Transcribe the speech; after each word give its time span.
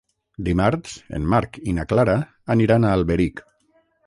Dimarts 0.47 0.95
en 1.17 1.27
Marc 1.33 1.59
i 1.73 1.75
na 1.81 1.85
Clara 1.93 2.17
aniran 2.57 2.89
a 2.91 2.97
Alberic. 2.97 3.45